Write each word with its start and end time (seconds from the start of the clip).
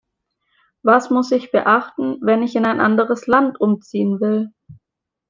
Was 0.81 1.11
muss 1.11 1.31
ich 1.31 1.51
beachten, 1.51 2.17
wenn 2.23 2.41
ich 2.41 2.55
in 2.55 2.65
ein 2.65 2.79
anderes 2.81 3.27
Land 3.27 3.61
umziehen 3.61 4.19
will? 4.19 4.49